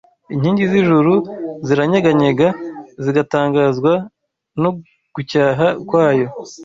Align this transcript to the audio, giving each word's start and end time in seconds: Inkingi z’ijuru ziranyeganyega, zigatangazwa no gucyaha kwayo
Inkingi 0.33 0.63
z’ijuru 0.71 1.13
ziranyeganyega, 1.67 2.47
zigatangazwa 3.03 3.93
no 4.61 4.69
gucyaha 5.15 5.67
kwayo 5.87 6.27